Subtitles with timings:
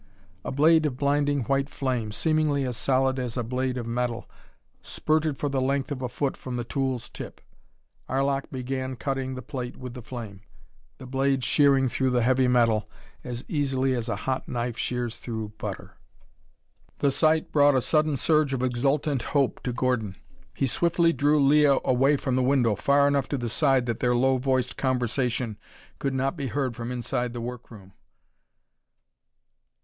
[0.43, 4.27] A blade of blinding white flame, seemingly as solid as a blade of metal,
[4.81, 7.39] spurted for the length of a foot from the tool's tip.
[8.09, 10.41] Arlok began cutting the plate with the flame,
[10.97, 12.89] the blade shearing through the heavy metal
[13.23, 15.93] as easily as a hot knife shears through butter.
[16.97, 20.15] The sight brought a sudden surge of exultant hope to Gordon.
[20.55, 24.15] He swiftly drew Leah away from the window, far enough to the side that their
[24.15, 25.59] low voiced conversation
[25.99, 27.93] could not be heard from inside the work room.